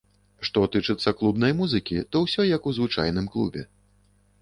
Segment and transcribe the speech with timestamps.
[0.47, 3.61] Што тычыцца клубнай музыкі, то ўсё як у звычайным клубе.